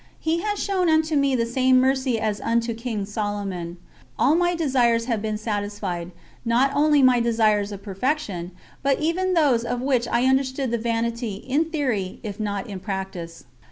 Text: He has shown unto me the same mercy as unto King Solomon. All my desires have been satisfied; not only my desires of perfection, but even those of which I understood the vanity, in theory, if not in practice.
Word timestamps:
He 0.19 0.39
has 0.39 0.57
shown 0.57 0.89
unto 0.89 1.15
me 1.15 1.35
the 1.35 1.45
same 1.45 1.79
mercy 1.79 2.19
as 2.19 2.41
unto 2.41 2.73
King 2.73 3.05
Solomon. 3.05 3.77
All 4.17 4.33
my 4.33 4.55
desires 4.55 5.05
have 5.05 5.21
been 5.21 5.37
satisfied; 5.37 6.09
not 6.43 6.71
only 6.73 7.03
my 7.03 7.19
desires 7.19 7.71
of 7.71 7.83
perfection, 7.83 8.49
but 8.81 8.99
even 8.99 9.35
those 9.35 9.63
of 9.63 9.79
which 9.79 10.07
I 10.07 10.25
understood 10.25 10.71
the 10.71 10.79
vanity, 10.79 11.35
in 11.47 11.65
theory, 11.65 12.19
if 12.23 12.39
not 12.39 12.65
in 12.65 12.79
practice. 12.79 13.43